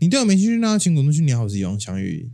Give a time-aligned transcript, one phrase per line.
[0.00, 1.20] 你对我没兴趣那，请滚出去。
[1.22, 2.30] 你好，我是杨翔宇。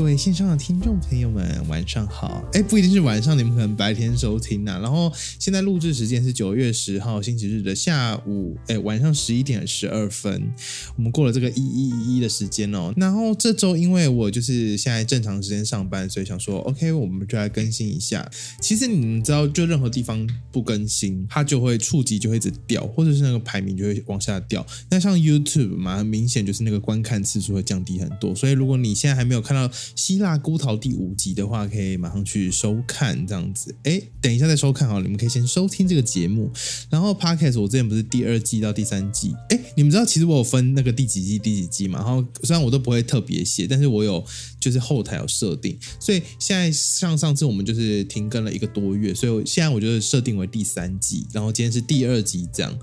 [0.00, 2.42] 各位线上的听众朋友们，晚上好！
[2.54, 4.80] 哎，不一定是晚上，你们可能白天收听呐。
[4.80, 10.50] 然后现在录制时间是九月十号星期日的下午，哎，晚上十一点十二分。
[10.96, 12.94] 我们过了这个一一一一的时间哦。
[12.96, 18.26] 然后这周因为我就是现在正常时间上班，所以想说，OK，我们就来更新一下。
[18.58, 24.66] 其实你们知道，就任何地方不更新，它就会触及就会一直掉，或者是那个排名就会往下掉。
[24.88, 28.34] 那像 YouTube 嘛，很明显就是那个观看次数会降低很多。
[28.34, 33.74] 所以如果你现在还没有看到，希腊孤逃第五集的话，可以马上去收看这样子。
[33.84, 36.50] 哎，等一下再收看好，你们可以先收听这个节目。
[36.88, 41.98] 然后 Podcast 我之前不是第二季到第三季，哎，你们知道其实我有分那个第几季第几季嘛？
[41.98, 44.24] 然后虽然我都不会特别写，但是我有
[44.58, 52.78] 就是后台有设定，所以现在像上次我们就是停更了一个多月，所以现在我就设定为第三季，然后今天是第二集这样。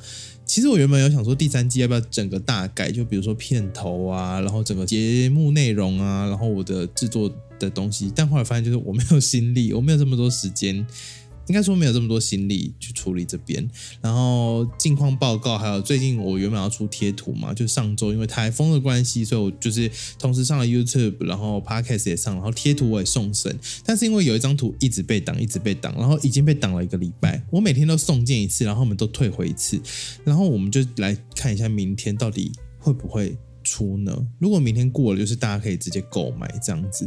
[0.48, 10.88] 其实我原本有想说第三季要不要整个大改，就比如说片头啊，然后整个节目内容啊，然后我的制作的东西，但后来发现就是我没有心力，我没有这么多时间。
[11.48, 13.68] 应该说没有这么多心力去处理这边，
[14.02, 29.82] 然后近况报告，还有最近我原本要出贴图嘛，就上周因为台风的关系，所以我就是同时上了 YouTube，然后 Podcast 也上，然后贴图我也送审，但是因为有一张图一直被挡，一直被挡，然后已经被挡了一个礼拜，我每天都送件一次，然后我们都退回一次，
[30.24, 33.38] 然后我们就来看一下明天到底会不会。
[33.68, 34.16] 出呢？
[34.40, 37.06] 如果明天过了，就是大家可以直接购买这样子；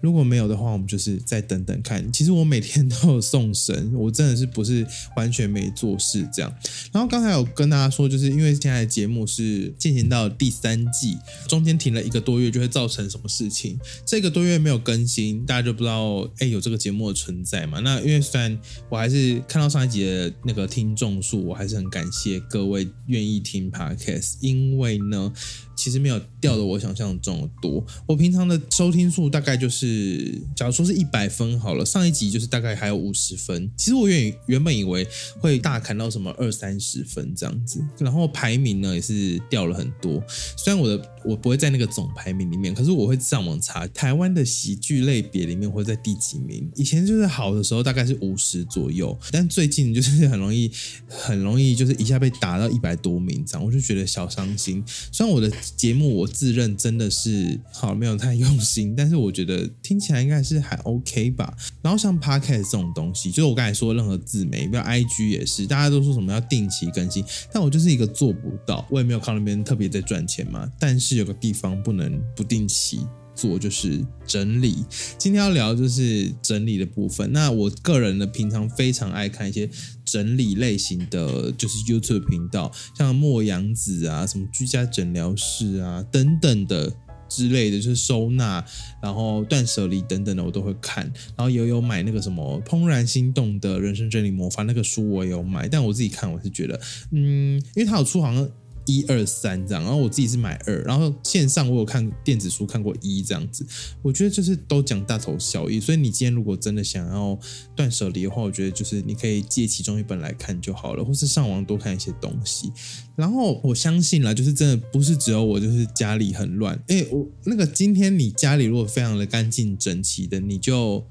[0.00, 2.12] 如果没有的话，我们就是再等等看。
[2.12, 4.84] 其实我每天都有送神，我真的是不是
[5.16, 6.52] 完全没做事这样。
[6.92, 11.16] 然后刚才有跟大家说，就是因为现在的节目是进行到第三季，
[11.48, 13.78] 中间停了一个多月，就会造成什么事情？
[14.04, 17.78] 这个多月没有更新，大家就不知道哎有这个节目的存在嘛？
[17.80, 25.32] 那因为虽然我还是看到上一集的那个听众数，我还是很感谢各位愿意听 Podcast，因为呢。
[25.80, 27.82] 其实没有掉的我想象中的多。
[28.06, 33.70] 我平常的收听数大概就是，假如说是一百分好了，上一集就是大概还有五十分。
[33.78, 40.22] 其实我原原本以为会大砍到什么二三十分这样子，然后排名呢也是掉了很多。
[40.54, 46.70] 虽然我的我不会在那个总排名里面，可是我会上网查台湾的喜剧类别里面会在第几名。
[46.76, 50.70] 以前就是好的时候大概是五十左右，但最近就是很容易
[51.08, 54.84] 很容易就是一下被打到一百多名这样，我就觉得小伤心。
[55.10, 55.50] 虽然我的。
[55.76, 61.56] 节目我自认真的是好没有太用心，但是我觉得听起来应该是还 OK 吧。
[61.82, 68.86] 然后像 Podcast 这种东西，就是我刚才说任何自媒，比如 IG 也是，大家都说什么要定期更新，但我就是一个做不到。
[68.90, 73.00] 我也没有靠那边特别在赚钱嘛，但是有个地方不能不定期。
[73.34, 74.84] 做就是整理，
[75.16, 77.32] 今天要聊就是整理的部分。
[77.32, 79.68] 那我个人呢，平常非常爱看一些
[80.04, 86.92] 整理类型的，就是 YouTube 频道，像莫阳子啊、什么居家诊疗室啊等等的
[87.28, 88.64] 之类的，就是收纳，
[89.02, 91.04] 然后断舍离等等的，我都会看。
[91.36, 95.68] 然后也有买那个什么《怦然心动的人生整理魔法》那个书，我也有买。
[95.68, 96.80] 但我自己看，我是觉得，
[97.12, 98.50] 嗯，因为它有出好像。
[98.90, 103.64] 一二三这样，然后我自己是买二，然后线上我有看电子书看过一这样子，
[104.02, 107.38] 我觉得就是都讲大同小异，所以你今天如果真的想要
[107.76, 112.72] 断舍离的话，我觉得就是你可以借其中一本来看就好了，或是上网多看一些东西。
[113.16, 116.82] 然后我相信啦，就是真的不是只有我，就是家里很乱。
[116.88, 121.04] 哎，我那个今天你家里如果非常的干净整齐的，你就。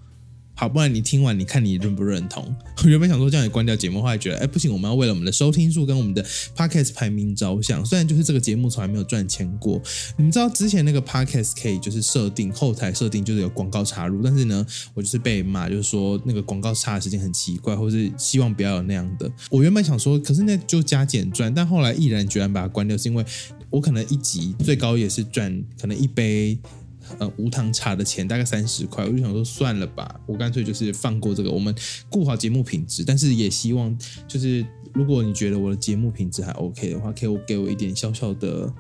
[0.60, 2.54] 好，不然你听完，你看你认不认同？
[2.84, 6.22] 我 原本想说叫你关掉节目，后来觉得，哎，不行，我们要为了我们的收听数跟我们的
[6.54, 7.86] podcast 排名着想。
[7.86, 9.82] 虽然就是这个节目从来没有赚钱过，
[10.18, 19.32] 你们知道之前那个 podcast 可以就是设定后台设定就是有广告插入，但是呢，我就是被骂，就是说那个广告插的时间很奇怪，或是希望不要有那样的。
[19.50, 23.26] 我原本想说，可是那就加减赚，但后来毅然决然把它关掉，是因为
[23.70, 26.60] 我可能一集最高也是赚可能一杯。
[27.18, 31.74] 呃，无糖茶的钱大概三十块，我就想说算了吧，我干脆就是放过这个，我们
[32.10, 33.98] 顾好节目品质，但是也希望
[34.28, 38.72] 就是如果你觉得我的节目品质还 OK 的话，可以给我一点小小的，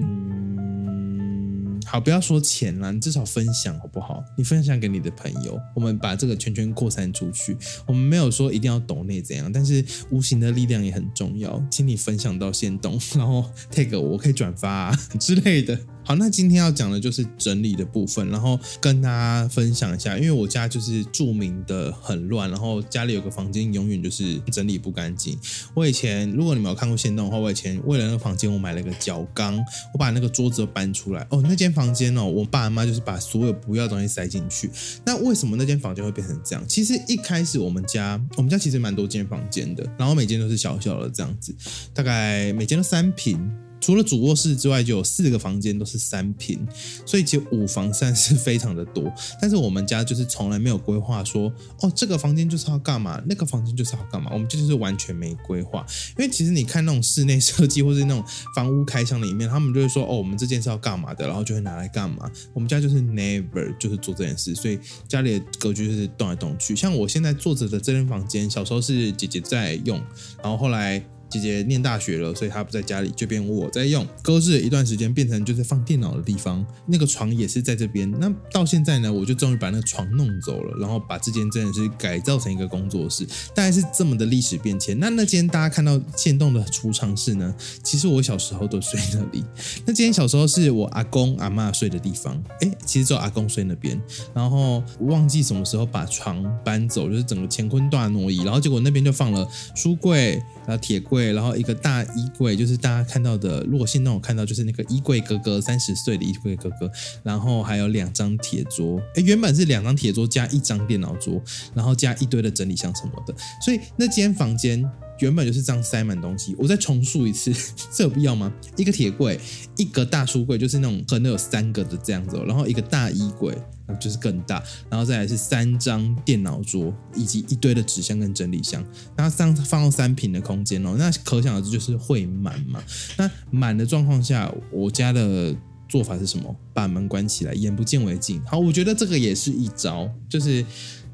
[0.00, 4.22] 嗯，好，不要说钱啦，你至少分享好不好？
[4.36, 7.56] 你分享给你的朋友，我们把这个圈圈扩散出去。
[7.86, 15.78] 我们没有说一定要懂内怎样，但是无形的力量也很重要，请你分享到先懂，然后 take 我可以转发之类的。
[16.08, 25.38] 好，那今天要讲的就是整理的部分，然后跟大家分享一下，因为我家就是著名的很乱，然后家里有个房间永远就是整理不干净。
[25.74, 29.62] 我以前如果你们有看过《现动》的话，我以前为了那个房间，我买了个角缸，
[29.92, 31.26] 我把那个桌子搬出来。
[31.28, 34.70] 哦，那间房间哦，我爸妈就是把所有不要的东西塞进去。
[35.04, 36.64] 那为什么那间房间会变成这样？
[36.66, 41.54] 其实一开始我们家，我们家其实蛮多间房间的，然后每间都是小小的这样子，
[41.92, 43.67] 大概每间都三平。
[43.88, 46.58] 除了主卧室之外，就有四个房间都是三平，
[47.06, 49.10] 所以其实五房算是非常的多。
[49.40, 51.50] 但是我们家就是从来没有规划说，
[51.80, 55.86] 哦，这个房间就是要干嘛，那个房间就是要干嘛，我们就是完全没规划。
[56.18, 58.22] 因为其实你看那种室内设计或是那种
[58.54, 62.30] 房屋开箱里面，他们就会说，哦，我们这件是要干嘛的，然后就会拿来干嘛。
[62.52, 66.76] 我们家就是 never 就是做这件事，所以家里的格局就是动来动去。
[66.76, 69.98] 像我现在坐着的这间房间，小时候是姐姐在用，
[70.42, 71.02] 然后后来。
[71.28, 74.06] 姐姐念大学了，所以她不在家里，就变我在用。
[74.22, 76.64] 搁置了一段时间，变成就是放电脑的地方。
[76.86, 78.10] 那个床也是在这边。
[78.18, 83.26] 那到现在呢，我就终于把那个床弄走了，然后把这间真的是改造成一个工作室。
[83.54, 84.98] 大概是这么的历史变迁。
[84.98, 87.54] 那那间大家看到现动的储藏室呢？
[87.82, 89.44] 其实我小时候都睡那里。
[89.84, 92.42] 那间小时候是我阿公阿妈睡的地方。
[92.60, 94.00] 哎，其实只有阿公睡那边。
[94.34, 98.38] 然后忘记什么时候把床搬走，就是整个乾坤大挪移。
[98.44, 100.42] 然后结果那边就放了书柜。
[100.66, 103.64] 然后铁柜，对然后一个大衣柜，就是大家看到的。
[103.64, 106.88] 如果现在我看到，就是那个衣柜哥哥三十岁的衣柜哥哥。
[107.24, 111.42] 然后还有两张铁桌，哎，原本是两张铁桌加一张电脑桌，
[111.74, 113.34] 然后加一堆的整理箱什么的。
[113.64, 114.88] 所以那间房间
[115.18, 116.54] 原本就是这样塞满东西。
[116.56, 117.52] 我再重述一次，
[117.92, 118.52] 这有必要吗？
[118.76, 119.40] 一个铁柜，
[119.76, 123.52] 一个大书柜，就是那种可能有三个的这样子，然后一个大衣柜。
[123.96, 128.84] 就是更大，然后再来是三张电脑桌，以及一堆的纸箱跟整理箱，
[129.16, 132.82] 那三放到三平的空间哦，那可想而知就是会满嘛。
[133.16, 135.54] 那满的状况下，我家的
[135.88, 136.54] 做法是什么？
[136.74, 138.42] 把门关起来，眼不见为净。
[138.44, 140.64] 好，我觉得这个也是一招，就是。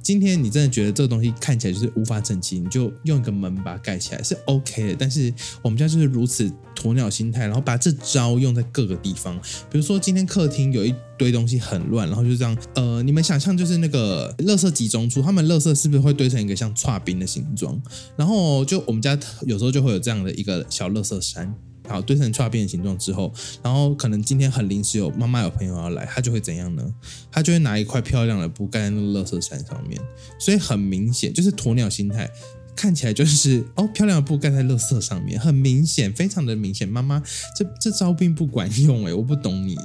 [0.05, 4.97] 今天你真的觉得这个东西看起来就是无法整齐，你就用一个门把它盖起来是 OK 的。
[4.99, 9.35] 但是我们家就是如此鸵鸟心态，然后把这招用在各个地方。
[9.71, 17.81] 比如说今天客厅有一堆东西很乱，然后就这样，呃，你们想象就是那个垃圾集中处，他们垃圾是不是会堆成一个像串冰的形状？
[18.15, 21.55] 然后就我们家有时候就会有这样的一个小垃圾山。
[21.89, 23.33] 好，堆成串片的形状之后，
[23.63, 26.95] 然后可能今天很临时有妈妈有朋友要来，他就会怎样呢？
[27.31, 30.01] 他就会拿一块漂亮的布盖在那个垃圾山上面，
[30.39, 32.31] 所以很明显就是鸵鸟心态，
[32.75, 36.89] 看起来就是哦，漂亮的布盖在垃圾上面，很明显，非常的明显。
[36.89, 37.23] 妈妈，
[37.57, 39.77] 这这招并不管用诶，我不懂你。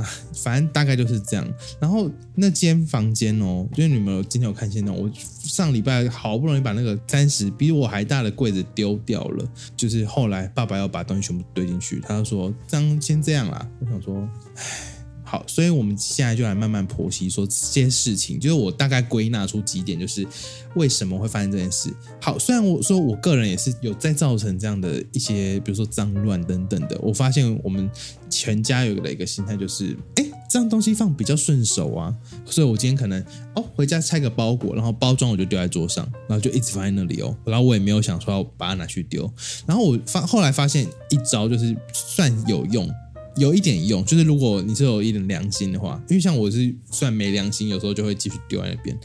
[0.00, 0.08] 啊，
[0.42, 1.46] 反正大概就是这样。
[1.80, 9.44] 然后那间房间哦，就是你们今天有看现场，我上礼拜好不容易把那个三十比我还大的柜子丢掉了。
[9.76, 13.68] 就是后来爸爸要把东西全部堆进去，他就说这样先这样啦。
[13.80, 14.87] 我想说，唉。
[15.30, 20.26] 好，所以我们现在就来慢慢剖析说这些事情，就是我大概归纳出几点，就是
[20.74, 21.92] 为什么会发生这件事。
[22.18, 27.90] 好，虽然我说我个人也是有在造成这样的一些，比如说脏乱等等的，我发现我们
[28.30, 32.14] 全家有的一个心态就是，哎，这样东西放比较顺手啊，
[32.46, 33.22] 所以我今天可能
[33.54, 39.30] 哦回家拆个包裹，然后包装我就丢在桌上，然后就一直放在那里哦，然后我也没有想说要把它拿去丢，
[39.66, 42.88] 然后我发后来发现一招就是算有用。
[43.38, 48.98] 有一点用，就是如果你是有一点良心的话，因为像我是算没良心，有时候就会继续丢在那边。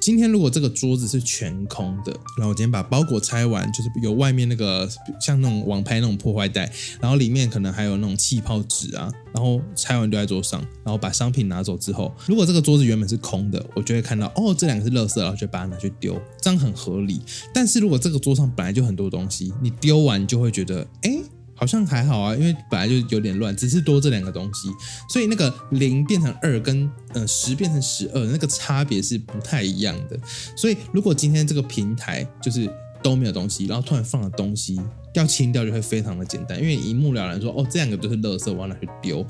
[0.00, 4.88] 今天如果这个桌子是全空的，然后我今天把包裹拆完，就是有外面那个
[5.20, 6.70] 像那种网拍那种破坏袋，
[7.00, 17.20] 然后里面可能还有那种气泡纸啊，然后拆完丢在桌上，然后把商品拿走之后，如果这个桌子原本是空的，我就会看到哦，这两个是垃圾，然后就把它拿去丢，这样很合理。
[17.52, 21.18] 但是如果这个桌上本来就很多东西，你丢完就会觉得，哎。
[21.58, 24.70] 好像还好啊，因为本来就有点乱，只是多这两个东西，
[25.08, 30.16] 所以那个零变成二跟呃十变成十二那个差别是不太一样的。
[30.56, 32.70] 所以如果今天这个平台就是
[33.02, 34.80] 都没有东西，然后突然放了东西，
[35.14, 39.26] 要清掉就会非常的简单，因为一目了然说哦这两个都是垃圾，我要拿去丢。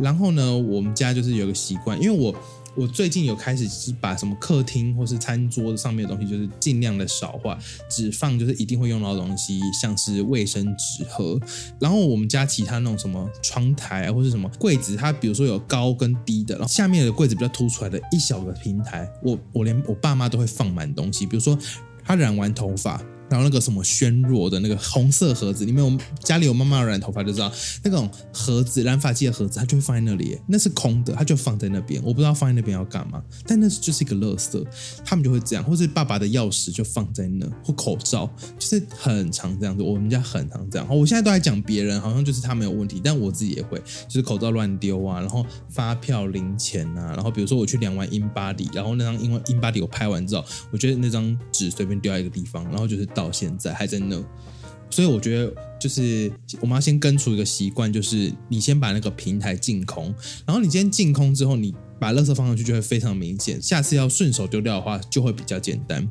[0.00, 2.34] 然后呢，我们家就是有个习惯，因为我。
[2.76, 11.40] 我最近有开始是把什么客厅或是餐桌上面的东西，就是尽量的少化，只放就是一定会用到的东西，像是卫生纸盒。
[11.78, 21.24] 然后我们家其他那种什么窗台啊或是什么柜子，它比如说有高跟低的，然后下面的柜子比较凸出来的一小个平台，我我连我爸妈都会放满东西。
[21.26, 21.58] 比如说
[22.04, 23.00] 他染完头发。
[23.34, 34.64] 然后那个什么轩若的那个红色盒子里面，我们家里有妈妈染头发就知道，那种盒子染发剂的盒子，它就会放在那里，那是空的，它就放在那边，我不知道放在那边要干嘛，但那就是一个垃圾，
[35.04, 40.86] 他们就会这样，或是爸爸的钥匙就放在那，或口罩，就是很常这样子，我们家很常这样。
[40.88, 54.22] 我现在都在讲别人，好像就是他没有问题，但我自己也会，就是口罩乱丢啊，然后发票零钱啊，然后比如说我去量完英巴里，然后那张因为英巴里我拍完之后，我觉得那张纸随便丢在一个地方，然后就是到到现在还在弄，
[54.90, 60.14] 所以我觉得就是我们要先根除一个习惯，就是你先把那个平台净空，
[60.46, 66.06] 然后你今天净空之后，你把垃圾放上去就会非常明显，下次要顺手丢掉的话就会比较简单。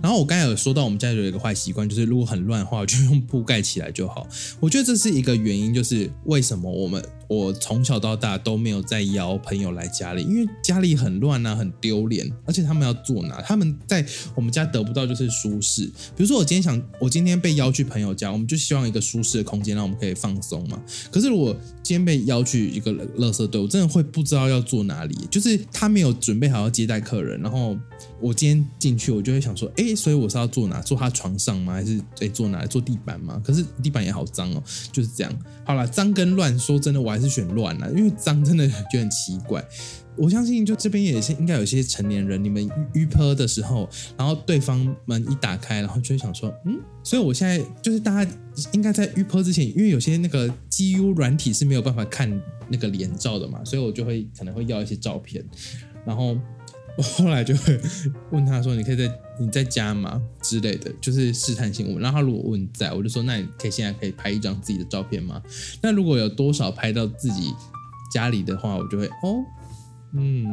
[0.00, 4.26] 然后我刚才有说到，我们家有一个坏习惯，就是如果很乱的话，我就用布盖起来就好。
[4.58, 13.42] 我觉得这是一个原因，就是为什么我们我从小到大都没有再邀朋友来家里，因为家里很乱啊，很丢脸，而且他们要坐哪？
[13.42, 15.84] 他们在我们家得不到就是舒适。
[16.16, 20.82] 比如说我今天想，我今天被邀去朋友家，我们就希望一个舒适的空间，让我们可以放松嘛。
[21.10, 27.76] 可是如果今天被邀去一个垃圾堆，我真的会不知道要坐哪里，就是他没有准备好要接待客人，然后
[28.20, 30.80] 我今天进去，我就会想说，哎，所以我是要坐哪？
[30.80, 31.74] 坐他床上吗？
[31.74, 32.64] 还是哎坐哪？
[32.66, 33.40] 坐地板吗？
[33.44, 35.32] 可是地板也好脏哦，就是这样。
[35.64, 39.64] 好了，脏跟乱，说真的，我还是选乱了，因为脏真的就很奇怪。
[40.16, 48.30] 我相信，就这边也是应该有些成年人，你们预泼的时候，然后对方门一打开，然后就会想说，嗯，所以我现在就是大家
[48.72, 55.44] 应该在预泼之前，因为有些那个 G U 软体是没有办法看那个脸照的嘛，所以我就会可能会要一些照片，
[56.06, 56.36] 然后
[56.96, 57.78] 我后来就会
[58.30, 61.98] 问他说，你可以在你在家吗之类的，就是试探性问。
[61.98, 65.42] 然后他如果问在，我就说，那你可以现在可以拍一张自己的照片吗？
[65.82, 67.52] 那如果有多少拍到自己
[68.10, 69.44] 家里的话，我就会哦。
[70.18, 70.46] 嗯，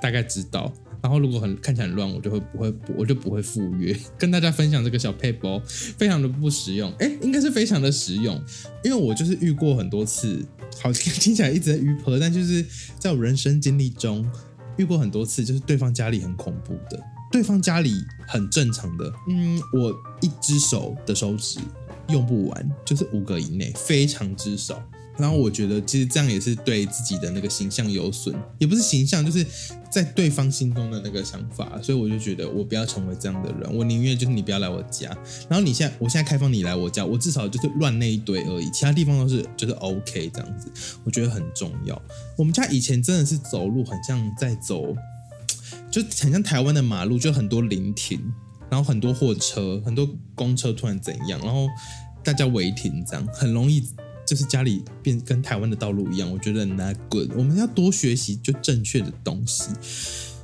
[0.00, 0.72] 大概知道。
[1.02, 3.94] 然后如果很看起来很乱，我就会不会，我就不会赴约。
[4.18, 6.90] 跟大家分享这个小配包，非常的不实用。
[6.98, 8.42] 哎，应该是非常的实用，
[8.82, 10.44] 因为我就是遇过很多次。
[10.82, 12.64] 好听起来一直在遇婆，但就是
[12.98, 14.28] 在我人生经历中
[14.76, 17.94] 遇过很多次，就是对方家里很恐怖的，对方家里
[18.26, 19.12] 很正常的。
[19.28, 21.60] 嗯，我一只手的手指
[22.08, 24.82] 用不完，就是五个以内，非常之少。
[25.16, 29.46] 然后我觉得，其实这样也是对自己的那个形象有损，也不是形象，就是
[29.88, 31.80] 在对方心中的那个想法。
[31.80, 35.08] 所以我就觉得，我不要成为这样的人，我宁愿就是你不要来我家。
[35.48, 40.68] 然后你现在，我现在开放你来我家，我至少就是乱那一堆而已，其他地方都是就是 OK 这样子，
[41.04, 42.00] 我觉得很重要。
[42.36, 44.96] 我们家以前真的是走路很像在走，
[45.92, 48.20] 就很像台湾的马路，就很多临停，
[48.68, 51.68] 然后很多货车、很多公车突然怎样，然后
[52.24, 53.80] 大家违停这样，很容易。
[54.26, 57.30] 就是家里变跟台湾的道路一样，我觉得 not good。
[57.36, 59.70] 我们要多学习就正确的东西。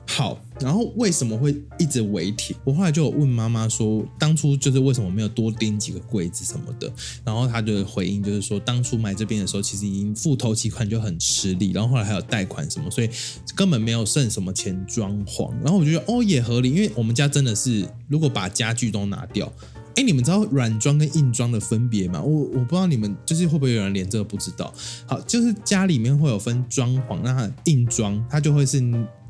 [0.06, 2.56] 好，然后为什么会一直违停？
[2.64, 6.92] 我后来就有问妈妈说，当初就是为什么没有多订几个柜子什么的？
[7.24, 13.08] 然后她的回应就是说，当初买这边的时候，其实已经付头期款就很吃力，然后后来还有贷款什么，所以
[13.54, 15.52] 根本没有剩什么钱装潢。
[15.62, 19.50] 然后我觉得哦也合理，因为我们家真的是如果把家具都拿掉。
[19.96, 22.20] 哎，你们知道软装跟硬装的分别吗？
[22.20, 24.72] 我我不知道你们就是会不会有人连这个不知道。
[25.06, 28.80] 好，就是家里面会有分装潢，那硬装它就会是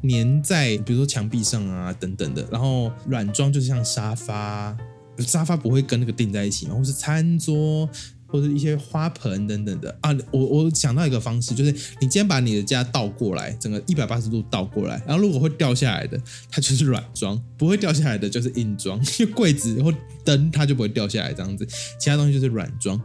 [0.03, 4.77] 粘在比如说墙壁上啊等等的，然后软装就是像沙发，
[5.19, 7.89] 沙发不会跟那个钉在一起嘛，或是餐桌。
[8.31, 16.21] 或者一些花盆等等的啊，我我想到一个方式，就是你今天把你的家倒过来，整个一百八十度倒过来，然后如果会掉下来的，
[16.51, 18.99] 它就是软装；不会掉下来的就是硬装。
[19.19, 19.93] 因为柜子或
[20.25, 21.67] 灯它就不会掉下来这样子，
[21.99, 23.01] 其他东西就是软装。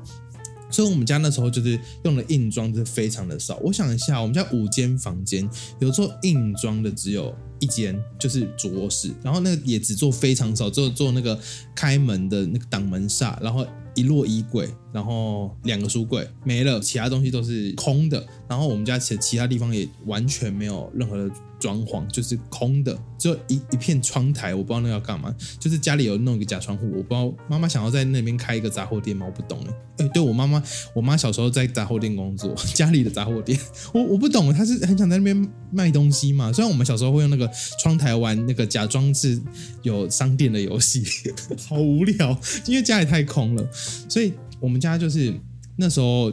[0.71, 3.55] 所以我们家那时候就是用的硬装，就是非常的少。
[3.57, 5.47] 我想一下，我们家五间房间，
[5.79, 11.39] 有做硬装的只有一间，就是主卧室，然后那个也只做非常少，只有做那个
[11.75, 13.65] 开门的那个挡门煞，然后。
[13.97, 18.27] 一摞衣柜，然后两个书柜没了，其他东西都是空的。
[18.45, 21.33] 然后我们家其其他地方也完全没有任何的
[21.65, 24.53] 装潢，就是空的，只有一一片窗台。
[24.53, 26.85] 我不知道那要干嘛，就是家里有弄一个假窗户。
[26.91, 29.25] 我不知道妈妈想要在那边开一个杂货店吗？
[29.25, 29.73] 我不懂哎。
[29.97, 30.61] 哎，对我妈妈，
[30.93, 33.59] 我妈小时候在杂货店工作， 家里的杂货店，
[33.95, 36.53] 我我不懂，她是很想在那边卖东西嘛。
[36.53, 37.49] 虽然我们小时候会用那个
[37.81, 39.41] 窗台玩那个假装是
[39.81, 41.03] 有商店的游戏，
[41.67, 43.67] 好无聊，因为家里太空了。
[44.07, 45.33] 所以我们家就是
[45.77, 46.31] 那时候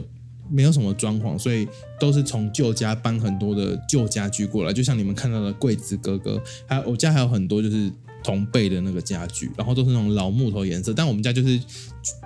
[0.49, 1.67] 没有什么装潢，所以
[1.99, 7.91] 都是从旧家搬很多的旧家具过来，就像你们看到的柜子、哥哥，还有我家还有很多就是
[8.23, 11.59] 同辈的那个家具，然后都是那种老木头颜色，但我们家就是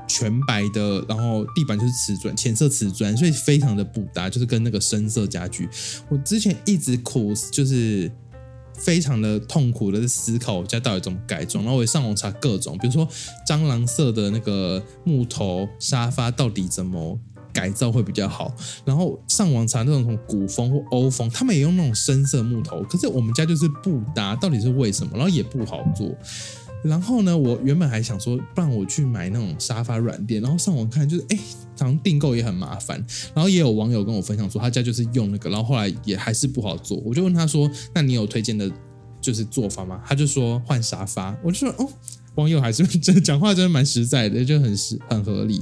[0.07, 5.67] 全白的，然后地板就是瓷砖，浅色瓷砖，所以非常的不搭，就是跟那个深色家具。
[6.09, 8.11] 我之前一直苦就是。
[8.79, 13.07] 非常的痛苦的思考我家到底怎么改装，然后我也上网查各种，比如说
[13.49, 17.19] 蟑螂色的那个木头沙发到底怎么。
[17.57, 18.53] 改造会比较好，
[18.85, 25.13] 然后上网查那种什么古风或欧风，他们也用那种深色木头，可是我们家就是不搭，到底是为什么？
[25.15, 26.15] 然后也不好做。
[26.83, 31.37] 然后呢，我原本还想说，不然我去买那种沙发软垫，然后上网看，就是哎，
[31.79, 33.03] 好像订购也很麻烦。
[33.33, 36.97] 然后也有网友跟我分享说，他家就是用那个，然后后来也还是不好做。
[37.03, 38.71] 我就问他说，那你有推荐的，
[39.19, 39.99] 就是做法吗？
[40.05, 41.35] 他就说换沙发。
[41.43, 41.89] 我就说哦，
[42.35, 45.59] 网友还是真讲话真的蛮实在的，就很实很合理。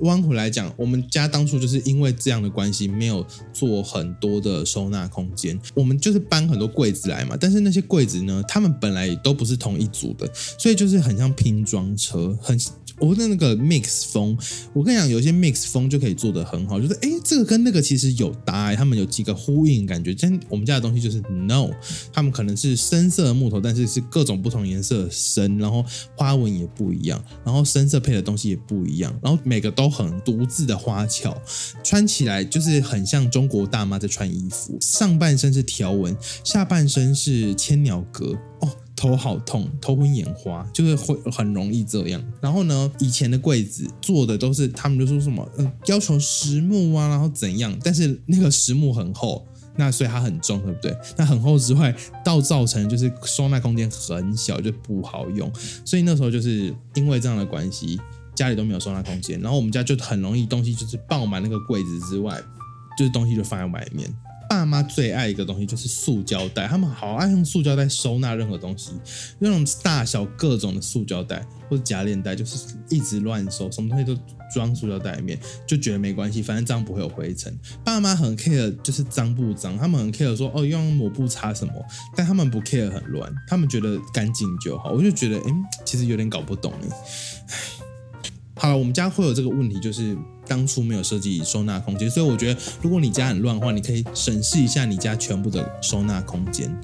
[0.00, 5.58] 弯回来讲，我们家当初就是因为这样的关系，没有做很多的收纳空间。
[5.74, 10.28] 我们就是搬很多柜子来嘛，但是那些柜子呢，他们本来也都不是同一组的，
[10.58, 12.58] 所以就是很像拼装车，很。
[13.00, 14.36] 我的那个 mix 风，
[14.72, 20.14] 我跟你讲，有些 mix 风就可以做得很好，就是哎，这个跟那个其实有搭，他们有几个呼应感觉。
[20.14, 21.70] 真我们家的东西就是 no，
[22.12, 25.84] 他们可能是深色的木头，但是是各种不同颜色深，然后
[26.16, 31.36] 花纹也不一样，然后深色配的东西也不一样，然后每个都很独自的花俏，
[31.84, 38.68] 穿起来就是很像中国大妈在穿衣服，上半身是条纹，下半身是千鸟格哦。
[38.98, 42.20] 头好痛，头昏眼花，就是会很容易这样。
[42.40, 47.78] 然后呢，以前的柜子做的都是他们就说什么，嗯，要求实木啊，然后怎样？
[47.84, 50.96] 但是那个实木很厚，那所以它很重，对不对？
[51.16, 55.48] 那很厚之外，到造成就是收纳空间很小，就不好用。
[55.84, 58.00] 所以那时候就是因为这样的关系，
[58.34, 59.40] 家里都没有收纳空间。
[59.40, 62.36] 然后我们家就很容易东西就是爆满那个柜子之外，
[62.98, 64.12] 就是东西就放在外面。
[64.48, 68.92] 爸妈最爱一个东西就是塑胶袋，他们好爱用塑胶袋收纳任何东西，
[69.38, 74.18] 那种大小各种的塑胶袋或者夹链袋，就是一直乱收，什么东西都
[74.54, 77.54] 装塑胶袋里面，就觉得没关系，反正这样不会有灰尘。
[77.84, 81.72] 爸妈很 care 就是脏不脏，他们很 care 说哦用抹布擦什么，
[82.16, 84.92] 但他们不 care 很乱，他们觉得干净就好。
[84.92, 85.52] 我就觉得，哎，
[85.84, 86.96] 其实有点搞不懂哎。
[88.56, 90.16] 好了，我们家会有这个问题，就是
[90.48, 96.74] 当初没有设计收纳空间，所以我觉得如果你家很乱的话，你可以审视一下你家全部的收纳空间。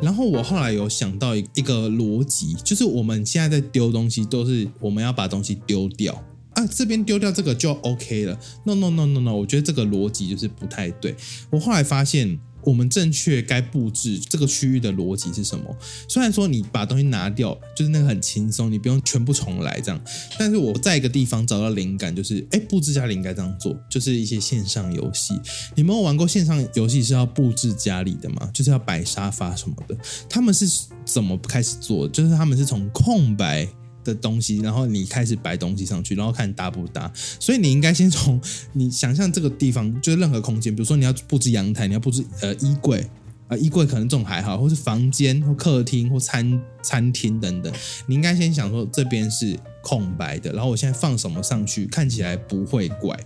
[0.00, 6.12] 然后我后来有想到一一个逻辑，就是我们现在在丢东西，都是我们要把东西丢掉
[6.54, 8.38] 啊，这边丢掉这个就 OK 了。
[8.64, 11.14] No No No No No，我觉得这个逻辑就是不太对。
[11.50, 12.40] 我后来发现。
[12.64, 15.76] 我们正确该布置这个区域的逻辑是什么？
[16.08, 20.00] 虽然说你把东西拿掉，就是那个很轻松，你不用全部重来这样。
[20.38, 25.38] 但是我在一个地方找到灵感，就是哎，布置家里应该这样做，就是一些线上游戏。
[25.74, 28.50] 你们有玩过线上游戏是要布置家里的吗？
[28.52, 29.96] 就是要摆沙发什么的。
[30.28, 30.66] 他们是
[31.04, 32.08] 怎么开始做？
[32.08, 33.68] 就是他们是从空白。
[34.04, 37.10] 的东西，然后你开始摆东西上去，然后看搭不搭。
[37.14, 38.40] 所以你应该先从
[38.72, 43.06] 你想象这个地方，就是任何空间，比如说你要布置阳台，你要布置呃衣柜
[43.48, 47.72] 啊，衣柜可能这种还好，或是房间或客厅或餐餐厅等等，
[48.06, 53.18] 你应该先想说这边是空白的，然后我现在放什么上去，看起来不会怪。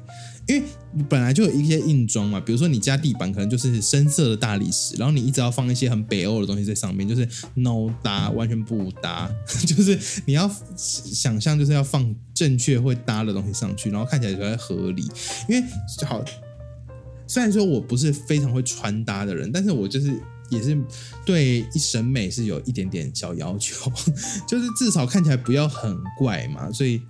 [1.09, 9.31] 本来就有一些硬装嘛，比如说你家地板可能就是深色的大理石，然后你一直要放一些很北欧的东西在上面，就是 no 搭，完全不搭，
[9.67, 15.07] 就是你要想象就是要放正确会搭的东西上去，然后看起来才会合理。
[15.49, 15.67] 因为
[16.07, 16.25] 好，
[17.27, 20.77] 虽然说我不是非常会穿搭的人，但是我就是也是
[21.25, 23.93] 对审美是有一点点小要求，
[24.49, 27.03] 就是至少看起来不要很怪嘛，所以。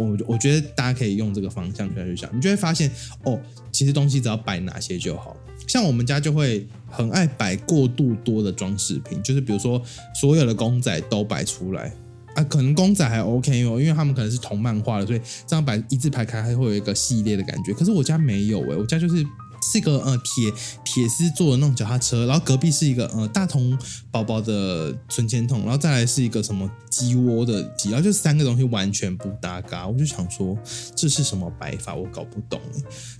[0.00, 2.90] 我我觉得大家可以用这个方向去想，你就会发现
[3.24, 3.38] 哦，
[3.70, 5.36] 其实东西只要摆哪些就好。
[5.66, 9.80] 像我们家就会很爱摆过度多的装饰品，就是比如说
[10.20, 11.92] 所有的公仔都摆出来
[12.34, 17.72] 啊，可能公仔还 OK 哦，因为他们可能是同漫画的，所以这样摆一字排开还会有一个系列的感觉。
[17.72, 19.24] 可是我家没有诶，我家就是。
[19.62, 20.52] 是一个呃铁
[20.84, 23.76] 铁丝做的那种脚踏车，然后隔壁是一个呃大童
[24.10, 30.56] 宝宝的存钱筒，然后再来是一个什么鸡窝的鸡，然后就三个东西完全不搭嘎，我就想说
[30.94, 32.60] 这是什么摆法，我搞不懂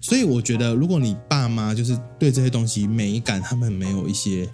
[0.00, 4.48] 所以我觉得如果你爸妈就是对这些东西美感他们没有一些。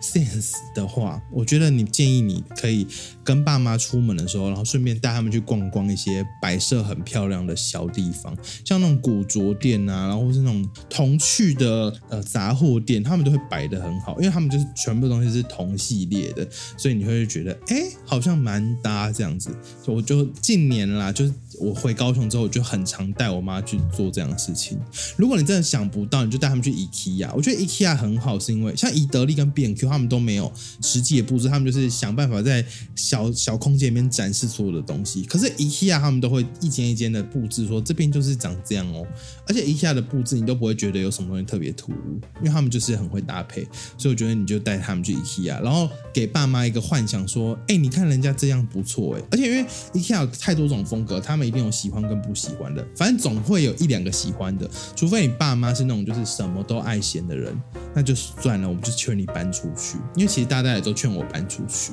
[0.00, 2.86] Sense 的话，我觉得你建议你可以
[3.24, 19.50] 跟爸妈出门的时候，然后顺便带他们去逛逛一些摆设很漂亮的小地方，像那种古着店啊，然后是那种童趣的呃杂货店，他们都会摆的很好，因为他们就是全部东西是同系列的，所以你会觉得哎，好像蛮搭这样子。
[19.86, 21.32] 我就近年啦，就是。
[21.58, 24.78] 我回高雄之后，我就很常带我妈去做这样的事情。
[25.16, 27.30] 如果你真的想不到，你就带他们去 IKEA。
[27.34, 35.22] 我觉得 IKEA 很好，是因为像宜得利跟 B&Q 他们都没有实际的布置，他们就是想办法在小小空间里面展示所有的东西。
[35.24, 39.06] 可是 IKEA 他们都会一间一间的布置，说这边就是长这样哦。
[39.46, 43.62] 而且 IKEA 的布置你都不会觉得有什么东西特别突兀，因为他们就是很会搭配。
[43.96, 49.22] 所以我觉得你就带他们去 IKEA，然后给爸妈一个幻想，说：哎，你看人家这样不错哎。
[49.30, 54.68] 而且因为 IKEA 有太多种风格，他们一定有喜欢跟不喜欢的，反正总会有一两个喜欢的。
[54.94, 57.54] 除非你爸妈是那种就是什么都爱闲的人，
[57.94, 59.98] 那就算了，我们就劝你搬出去。
[60.16, 61.92] 因为其实大家也都劝我搬出去。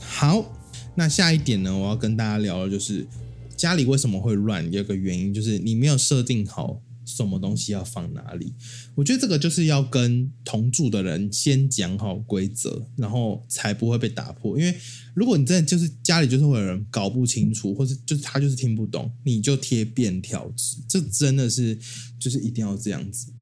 [0.00, 0.44] 好，
[0.96, 3.06] 那下一点呢，我要跟大家聊的就是
[3.56, 6.80] 家里为什么会乱，有个原因就是你没有设定好。
[7.08, 8.52] 什么东西要放哪里？
[8.94, 14.58] 我觉得这个就是要跟同住的人先讲好规则，然后才不会被打破。
[14.58, 14.74] 因为
[15.14, 21.78] 如果你真的就是家里就是会有人搞不清楚，或是就是他就是听不懂，你就贴便条纸，这真的是
[22.18, 23.32] 就是一定要这样子。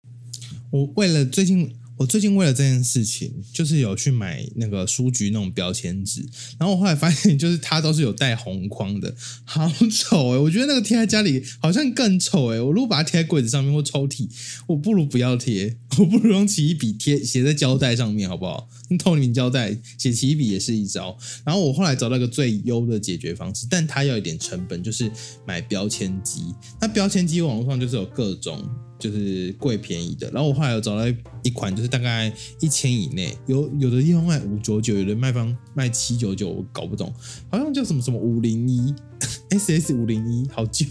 [0.71, 1.75] 我为了最近。
[1.97, 6.21] 我最近为了这件事情，就是有去买那个书局那种标签纸，
[6.59, 10.39] 然后我后来发现，就是它都是有带红框的，好丑哎！
[10.39, 12.61] 我觉得那个贴在家里好像更丑哎。
[12.61, 14.29] 我如果把它贴在柜子上面或抽屉，
[14.67, 18.69] 我不如不要贴，我不如用起笔贴写在胶带上面，好不好？
[18.91, 21.17] 用透明胶带写起笔也是一招。
[21.45, 25.11] 然后我后来找到一个最优的解决方式，但它要一点成本，就是
[25.47, 26.55] 买标签机。
[26.79, 28.63] 那标签机网络上就是有各种。
[28.99, 31.07] 就是贵便宜的，然后我后来有找到
[31.43, 37.13] 一款，就是大概一千以内，有有的地方卖五九九，有的卖方卖七九九，我搞不懂，
[37.51, 38.95] 好像叫什么什么五零一
[39.51, 40.87] S S 五零一，好旧，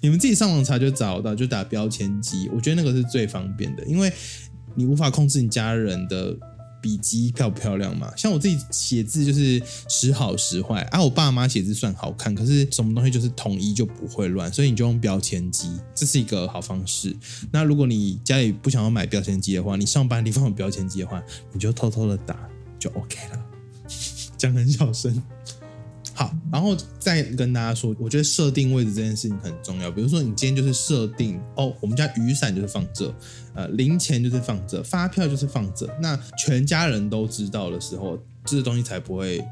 [0.00, 4.12] 你们自己上网查就找到，就打标签机，我觉得那个是最方便的，因为
[4.74, 6.36] 你无法控制你家人的。
[6.80, 8.12] 笔记漂不漂亮嘛？
[8.16, 11.02] 像我自己写字就是时好时坏啊。
[11.02, 17.14] 我爸妈写字算好看，可是什么东西就是统一就不会乱，所以你就用标签机，这是一个好方式。
[17.50, 23.44] 那如果你家里不想要买标签机的话，你上班地方有标签机的话，你就偷偷的打就 OK 了，
[24.36, 25.22] 讲很小声。
[26.20, 29.90] 好，然后再跟大家说，我觉得设定位置这件事情很重要。
[29.90, 33.10] 比如说，你今天就是设定哦，我们家雨伞就是放这，
[33.54, 39.42] 呃，零钱就是放这，发票就是放这，那全家人都知道的时候，这东西才不会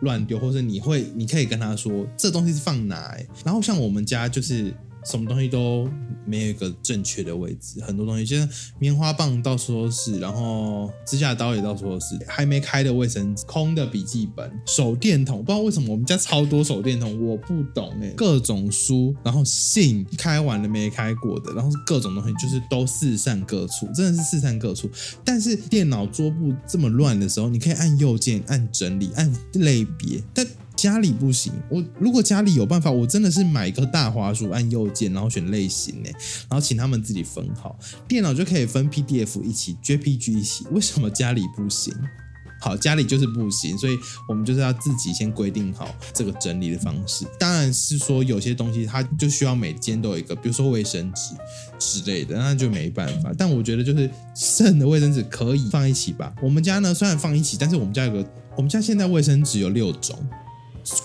[0.00, 3.16] 乱丢，或者你会，你可以跟他说，这东西是放哪？
[3.44, 4.74] 然后像我们家就是。
[5.08, 5.88] 什么东西都
[6.26, 24.90] 没有一个正确的位置，很多东西，就是棉花棒到处都是，然后指甲刀也到处都是，还没开的卫生纸，空的笔记本，手电筒，不知道为什么我们家超多手电筒，我不懂哎，各种书，然后信开完了没开过的，然后各种东西，就是都四散各处，真的是四散各处。
[25.24, 30.44] 但是电脑桌布这么乱的时候，你可以按右键按整理，按类别，但。
[30.76, 36.10] 家里不行，我如果家里有办法，我真的是买个大滑鼠，按右键，然后选类型呢，
[36.48, 40.66] 然后请他们自己分好，电脑就可以分 PDF 一起，JPG 一起。
[40.72, 41.94] 为什么家里不行？
[42.58, 47.26] 好，家里就是不行，所以我们就是要自己先规定好这个整理的方式。
[47.38, 51.34] 当然是说有些东西它就需要每间都有一个，比如说卫生纸
[51.78, 53.30] 之类的，那就没办法。
[53.36, 56.34] 但我觉得就是剩的卫生纸可以放一起吧。
[56.42, 60.18] 我们家呢虽然放一起，但是我们家有个，我们家现在卫生纸有六种。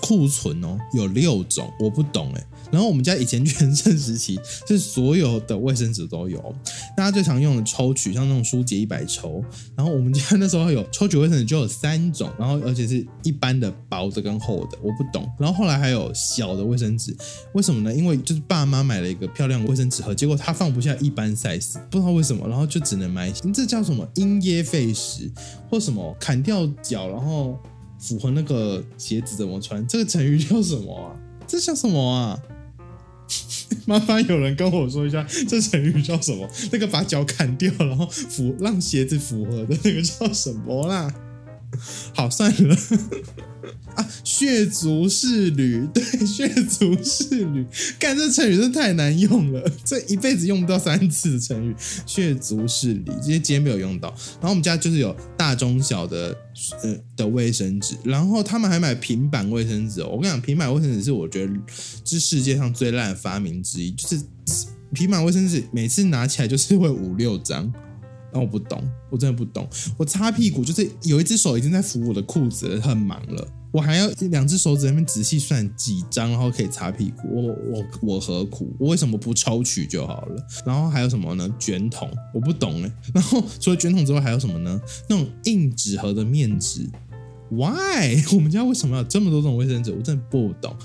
[0.01, 2.47] 库存哦，有六种，我不懂哎。
[2.71, 6.55] 然后我们家以前全盛时期 是所有的卫生纸都有，
[6.95, 9.43] 大家最常用的抽取，像那种书节一百抽。
[9.75, 15.29] 然后我们家那时候有 抽取卫生纸就有三种，然后而且是一般的薄的跟厚的，我不懂。
[15.37, 17.13] 然后后来还有小的卫生纸，
[17.53, 17.93] 为什么呢？
[17.93, 23.29] 因为就是爸妈买了一个漂亮的卫生纸盒，结果他放不下一般 size，不知道为什么，然后就只能买。
[23.53, 25.29] 这叫什么因噎废食，
[25.69, 27.59] 或什么砍掉脚，然后。
[28.01, 29.85] 符合那个鞋子怎么穿？
[29.87, 31.15] 这个成语叫什么啊？
[31.47, 32.37] 这叫什么啊？
[33.85, 36.49] 麻烦有人跟我说一下，这成语叫什么？
[36.73, 41.13] 那个把脚砍掉，然后符让鞋子符合的那个叫什么啦？
[42.15, 42.75] 好，算了。
[43.95, 47.65] 啊，血足适履，对，血足适履，
[47.99, 54.07] 干这成语真太难用了，这一辈子用不到三次的成语，血足适履，这些今天没有用到。
[54.39, 56.35] 然后我们家就是有大中小的
[56.83, 60.07] 呃的卫生纸，然后他们还买平板卫生纸哦。
[60.07, 61.53] 我跟你讲，平板卫生纸是我觉得
[62.05, 64.23] 是世界上最烂的发明之一，就是
[64.93, 67.71] 平板卫生纸每次拿起来就是会五六张。
[68.33, 69.67] 那我不懂，我真的不懂。
[69.97, 73.47] 我擦屁股就是有一只手已经在扶我的裤子，很忙了。
[73.71, 77.29] 我还要两只手指在那边仔细算几张，然后可以擦屁股。
[77.31, 78.75] 我我我何苦？
[78.77, 80.45] 我为什么不抽取就好了？
[80.65, 81.49] 然后还有什么呢？
[81.57, 82.91] 卷筒，我不懂哎。
[83.13, 84.81] 然后除了卷筒之外还有什么呢？
[85.07, 86.89] 那种硬纸盒的面纸
[87.49, 88.21] ，Why？
[88.33, 89.93] 我们家为什么要这么多种卫生纸？
[89.93, 90.75] 我真的不懂。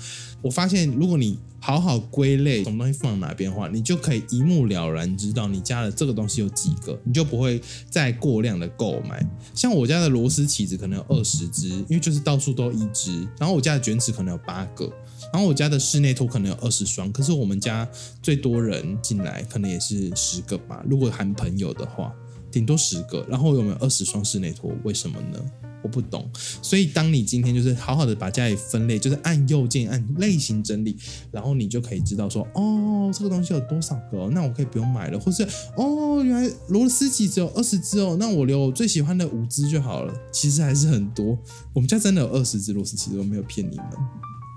[0.41, 9.25] 我发现，如果你好好归类什么东西放哪边的话，你就可以一目了然知道你家的这个东西有几个，你就不会再过量的购买。
[9.53, 13.27] 像我家的螺丝起子可能有二十只，因为就是到处都一只。
[13.39, 14.85] 然后我家的卷尺可能有八个，
[15.33, 17.11] 然后我家的室内拖可能有二十双。
[17.11, 17.87] 可是我们家
[18.21, 22.13] 最多人进来可能也是十个吧，如果含朋友的话，
[22.51, 23.25] 顶多十个。
[23.27, 24.71] 然后有没有二十双室内拖？
[24.83, 25.39] 为什么呢？
[25.87, 26.29] 我不懂，
[26.61, 30.97] 所以当你今天就是好好的把家里分类，就是按右键按类型整理，
[31.31, 35.47] 然后你就可以知道说，哦，这个东西有多少个，那我可以不用买了，或是
[35.77, 40.13] 哦，原来螺丝起只有二十只哦，那我留我最喜欢的五只就好了。
[40.31, 41.37] 其实还是很多，
[41.73, 43.87] 我们家真的有二十只螺丝起，我没有骗你们。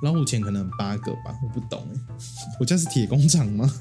[0.03, 2.17] 老虎钳可能八个吧，我不懂哎，
[2.59, 3.73] 我家是铁工厂吗？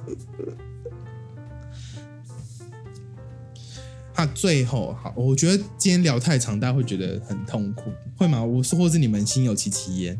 [4.20, 8.44] 那最后好，我觉得今天聊太长，大家会觉得很痛苦，会吗？
[8.44, 10.20] 我是，或是你们心有戚戚焉。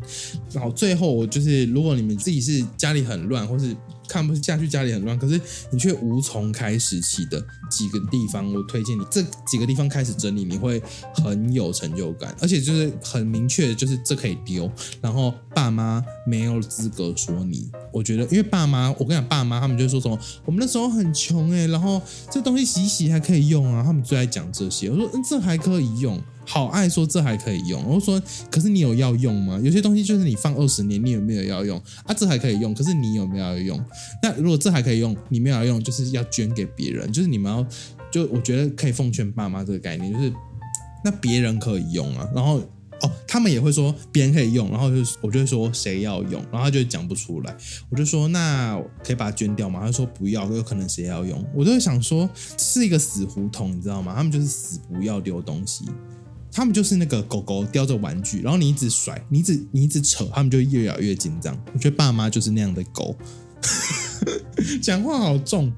[0.52, 3.76] 然后最后，我就是，如果你们自己是家里很乱，或是。
[4.10, 10.82] 看不下去，家里很乱，可是你却无从开始起的几个地方，我推荐你这几个地方开始整理，你会
[11.14, 14.68] 很有成就感，而且就是很明确的，就是这可以丢，
[15.00, 17.70] 然后爸妈没有资格说你。
[17.92, 24.90] 我觉得，因为爸妈，我跟你讲，爸妈他们就说什么，我们那时候很穷哎，然后这东西洗洗还可以用啊，他们最爱讲这些。
[24.90, 26.20] 我说，嗯，这还可以用。
[26.50, 29.56] 好爱说这还可以用，我说可是你有要用吗？
[29.62, 32.12] 有些东西就是你放二十年，你有没有要用啊？
[32.12, 33.80] 这还可以用，可是你有没有要用？
[34.20, 37.64] 那如果这还可以用，你没有要用，就是要捐给别人，就是你们要
[38.10, 40.32] 就我觉得可以奉劝爸妈这个概念，就是
[41.04, 42.58] 那别人可以用啊，然后
[43.02, 47.56] 哦，他们也会说别人可以用，然后就我就会说谁要用，然后他就讲不出来，
[47.90, 49.78] 我就说那可以把它捐掉吗？
[49.82, 54.14] 他说不要，有可能谁要用，我就会想说是一个死胡同，你知道吗？
[54.16, 55.84] 他们就是死不要丢东西。
[56.52, 61.56] 他们就是那个狗狗叼着玩具，然后你一直甩，你一直你一直扯，他们就越咬越紧张。
[61.72, 63.16] 我觉得爸妈就是那样的狗，
[64.82, 65.72] 讲话好重。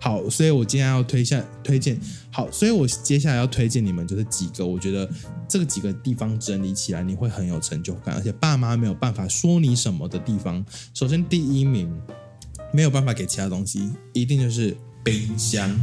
[0.00, 1.98] 好，所以我今天要推下推荐。
[2.30, 5.10] 好，所以我接下来要推荐你们就是几个，我觉得
[5.48, 10.64] 这个几个地方整理起来你会很有成就感，而且爸妈没有办法说你什么的地方。
[10.94, 11.92] 首先第一名
[12.72, 15.74] 没有办法给其他东西，一定就是冰箱。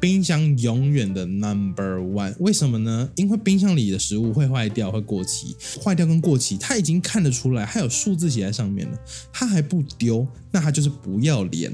[0.00, 3.10] 冰箱永远的 number one，为什么呢？
[3.16, 5.54] 因为冰箱里的食物会坏掉，会过期。
[5.82, 8.98] 坏掉跟过期，他已经看得出来，还有数字写在上面了，
[9.30, 11.70] 他还不丢，那他就是不要脸。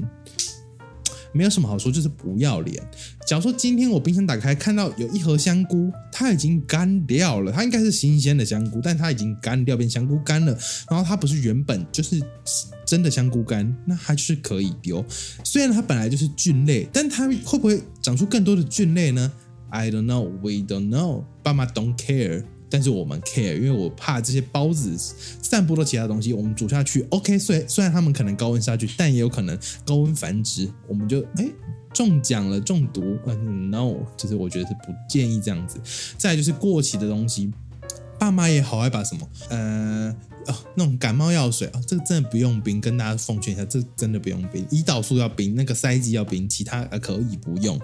[1.37, 2.83] 没有什么好说，就是不要脸。
[3.27, 10.59] 假如说今天我冰箱打开，看到有一盒香菇，它已经干掉了，它应该是新鲜的香菇，但它已经干掉，变香菇干了。
[10.91, 12.21] 然后它不是原本就是
[12.87, 15.05] 真的香菇干，那它就是可以丢。
[15.45, 19.31] 虽然它本来就是菌类，但它会不会长出更多的菌类呢
[19.69, 21.25] ？I don't know, we don't know.
[21.43, 22.45] 爸妈 don't care.
[22.69, 24.97] 但是我们 care，因为我怕这些包子
[25.43, 27.39] 散播到其他东西，我们煮下去，OK。
[27.39, 31.47] 虽虽然他们可能高温杀菌，但也有可能高温繁殖，我们就哎
[31.93, 33.17] 中奖了，中毒。
[33.27, 35.81] 嗯，no，就是我觉得是不建议这样子。
[36.19, 37.53] 再就是过期的东西，
[38.19, 40.17] 爸妈也好爱把什么，呃。
[40.47, 44.67] 哦，那种感冒药水啊，这个真的不用冰，跟大家奉劝一下，这真的不用冰。
[44.69, 47.81] 胰岛素要冰，那个塞剂要冰，其他可以不用。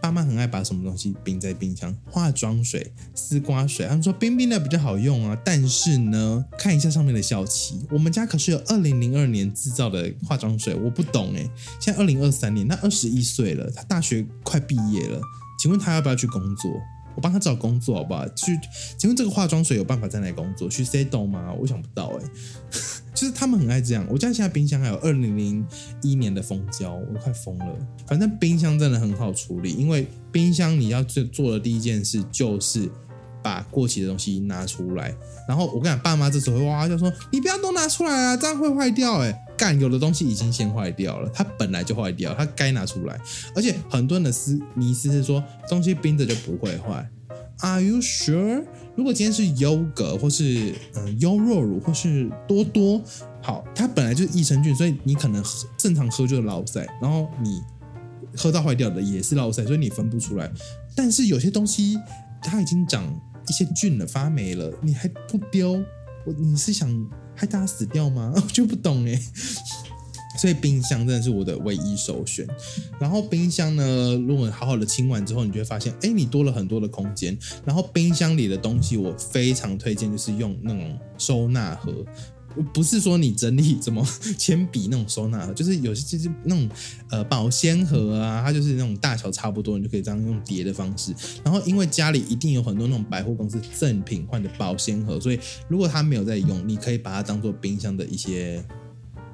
[0.00, 5.36] 爸妈很爱把什么东西冰在冰箱，化妆水、丝瓜水，他们说冰冰的比较好用啊。
[5.44, 11.48] 但是呢，看一下上面的效期，我们家可是有二零零二年制造的化妆水，我不懂哎。
[11.80, 15.20] 现在二零二三年，那二十一岁了，他大学快毕业了，
[15.60, 16.70] 请问他要不要去工作？
[17.16, 18.28] 我帮他找工作好不好？
[18.28, 18.56] 去，
[18.98, 20.68] 请问这个化妆水有办法在哪里工作？
[20.68, 21.52] 去 s e t 吗？
[21.58, 22.24] 我想不到哎，
[23.14, 24.06] 就是他们很爱这样。
[24.10, 25.66] 我家现在冰箱还有二零零
[26.02, 27.66] 一年的蜂胶，我快疯了。
[28.06, 32.88] 反正冰箱真的很好处理，因为冰箱你要做做的第一件事就是
[33.42, 35.14] 把过期的东西拿出来。
[35.48, 43.16] 然后我跟你讲，爸妈这时候哇就说：“你不要都拿出来啊，这样会坏掉。”哎，干，有的东西已经先坏掉了，它本来就坏掉，它该拿出来。
[43.54, 47.08] 而且很多人的思迷思是说，东西冰着就不会坏。
[47.60, 48.64] Are you sure？
[48.96, 53.00] 如果今天是优格，或是嗯优酪乳，或是多多，
[53.40, 55.42] 好，它本来就是益生菌，所以你可能
[55.78, 57.62] 正常喝就是老塞，然后你
[58.36, 60.50] 喝到坏掉的也是老塞，所以你分不出来。
[60.96, 61.96] 但是有些东西
[62.42, 63.04] 它已经长。
[63.48, 65.82] 一些菌了，发霉了，你还不丢？
[66.24, 66.88] 我你是想
[67.34, 68.32] 害大家死掉吗？
[68.36, 69.20] 我就不懂哎。
[70.38, 72.46] 所以冰箱真的是我的唯一首选。
[73.00, 77.34] 然后冰箱呢，如果好好的清完之后，你就会发现，哎，你多了很多的空间。
[77.64, 82.04] 然后冰箱里的东西，我非常推荐，就是用那种收纳盒。
[82.72, 84.06] 不是说你整理怎么
[84.38, 86.68] 铅笔那种收纳盒，就是有些就是那种
[87.10, 91.14] 呃保鲜盒啊，它就是那种大小差不多，你就可以这样用叠的方式。
[91.44, 95.38] 然后因为家里一定有很多那种百货公司赠品换的保鲜盒，所以
[95.68, 98.64] 如果它没有在用，你可以把它当做冰箱的一些。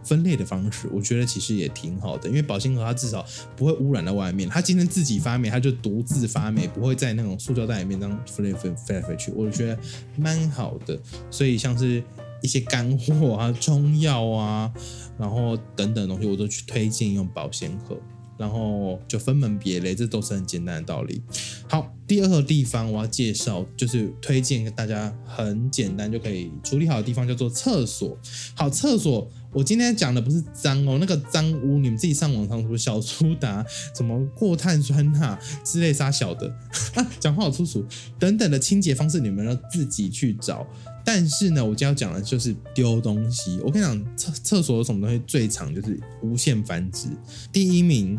[0.04, 3.24] 分类的方式，我觉得其实也挺好的，因为保鲜盒它至少
[3.56, 4.48] 不会污染到外面。
[4.48, 9.30] 它今天自己发霉，它就独自发霉，不会在那种塑胶袋里面这样飞来飞飞来飞去。
[9.30, 9.78] 我觉得
[10.16, 10.98] 蛮好的。
[11.30, 12.02] 所以像是
[12.42, 14.72] 一些干货啊、 中药啊，
[15.18, 17.96] 然后等等东西，我都去推荐用保鲜盒。
[18.38, 21.22] 然后就分门别类，这都是很简单的道理。
[21.68, 28.18] 好，第二个地方我要介绍，就是推荐大家很简单就可以处理好的地方，叫做厕所。
[28.56, 29.30] 好，厕所。
[29.52, 36.48] 我今天讲的不是脏哦，那个脏污你们自己上网上什么小苏打、什么过碳酸钠之类啥小的
[36.96, 37.84] 啊，讲话好粗俗
[38.18, 40.66] 等等的清洁方式，你们要自己去找。
[41.04, 43.58] 但是呢，我今天要讲的就是丢东西。
[43.64, 47.08] 我跟你讲，厕厕所有什么东西最长就是无限繁殖。
[47.52, 48.18] 第一名，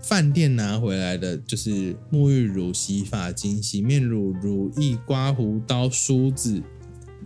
[0.00, 6.62] 饭店拿回来的就是沐浴乳、洗发精、洗面乳、乳液、刮胡刀、梳子。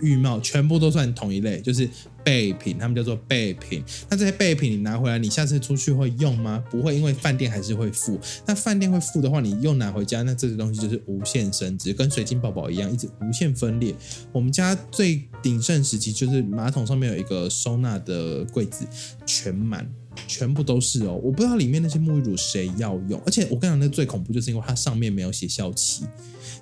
[0.00, 1.88] 浴帽全部都算同一类，就是
[2.24, 3.82] 备品，他们叫做备品。
[4.08, 6.62] 那这些备品你拿回来，你下次出去会用吗？
[6.70, 8.18] 不会，因为饭店还是会付。
[8.46, 13.94] 那饭店会付的话，你又拿回家，那这些东西就是无限升值，跟水晶宝宝一样，一直无限分裂。
[14.32, 18.86] 我们家最鼎盛时期就是马桶上面有一个收纳的柜子，
[19.24, 19.88] 全满，
[20.26, 21.20] 全部都是哦。
[21.22, 26.04] 我不知道里面那些沐浴乳谁要用，而且我跟你讲，那最恐怖就是因为它上面没有写效期。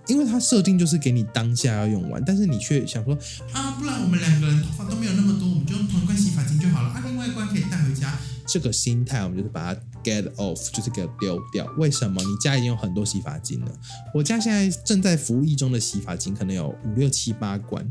[0.07, 3.15] 因为它设定就是给你当下要用完，但是你却想说
[3.53, 8.15] 啊，不然我们两个人头发都没有那么多，我们就用同一罐洗发精就好了啊，另外一罐可以带回家。
[8.47, 11.67] 这个心态我们就是把它 get off，就是给丢掉。
[11.79, 12.23] 为什么？
[12.23, 13.73] 你家已经有很多洗发精了，
[14.13, 17.83] 我家现在正在服役中的洗发精可能有五六七八罐，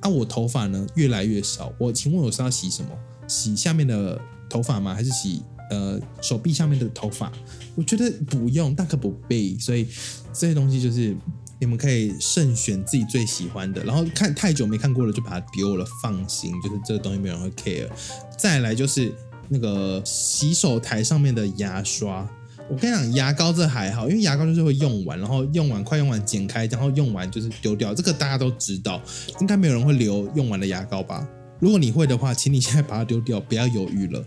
[0.00, 1.72] 啊，我头发呢越来越少。
[1.76, 2.90] 我请问我是要洗什么？
[3.26, 4.16] 洗下面的
[4.48, 4.94] 头发吗？
[4.94, 7.32] 还是洗呃手臂下面的头发？
[7.74, 9.58] 我觉得不用，大可不必。
[9.58, 9.88] 所以
[10.32, 11.16] 这些东西就是。
[11.60, 17.88] 你们可以慎选自己最喜欢的，然后看太久没看过了就把它丢了，放心，就是这个东西没有人会 care。
[18.36, 19.12] 再来就是
[19.48, 22.28] 那个洗手台上面的牙刷，
[22.70, 29.02] 我跟你讲，牙膏这还好，因为牙膏就是会用完，然后用完快用完剪开，然后用完就是丢掉，这个大家都知道，
[29.40, 31.26] 应该没有人会留用完的牙膏吧？
[31.58, 34.24] 如果你会的话，请你现在把它丢掉，不要犹豫了。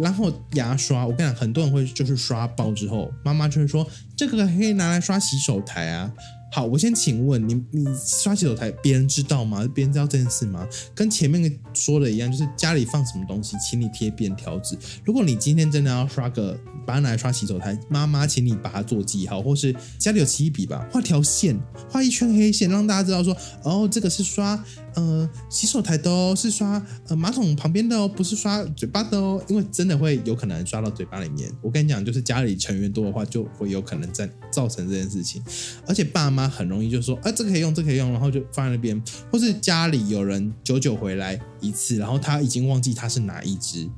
[0.00, 3.84] 然后牙刷，我跟你讲，很多人会就是刷爆之后，妈妈就会说
[4.16, 6.12] 这个可以拿来刷洗手台啊。
[6.50, 9.68] 好，我先请问你，你刷洗手台，别人知道吗？
[9.74, 10.66] 别人知道这件事吗？
[10.94, 14.76] 跟前面说的一样，就是家里放什么东西，请你贴便条纸。
[15.04, 21.54] 如果你今天真的要刷个，把它拿来刷洗手台，妈妈，请你把它做记号，或是家里有奇异笔吧，画条线，
[21.90, 31.52] 画一圈黑线，让大家知道说，哦，这个是刷呃洗手台的哦，是刷呃马桶旁边的哦，不是刷嘴巴的哦，因为真的会有可能刷到嘴巴里面。
[31.60, 35.42] 我跟你讲，就是家里成员多的话，就会有可能在造成这件事情，
[35.86, 36.37] 而且爸妈。
[36.38, 43.88] 妈很容易就说，哎，这个可以用，这可以用，然后就放在那边，或是家里有人久久回来一次，然后他已经忘记他是哪一只，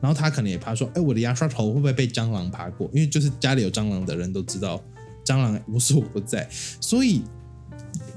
[0.00, 2.88] 然后他可能也怕说，哎，我的牙刷头会不会被蟑螂爬过？
[2.94, 4.82] 因为就是家里有蟑螂的人都知道，
[5.24, 6.48] 蟑螂无所不在，
[6.80, 7.22] 所以